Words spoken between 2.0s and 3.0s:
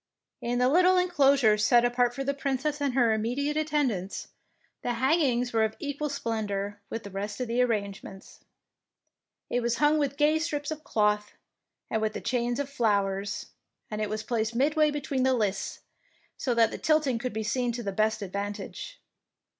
for the Princess and